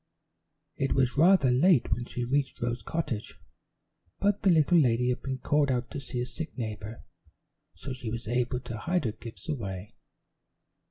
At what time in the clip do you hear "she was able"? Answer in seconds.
7.93-8.61